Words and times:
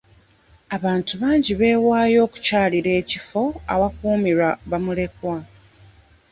Abantu 0.75 1.13
bangi 1.21 1.51
beewaayo 1.59 2.17
okukyalira 2.25 2.91
ekifo 3.01 3.41
ewakuumirwa 3.73 4.49
bamulekwa. 4.69 5.37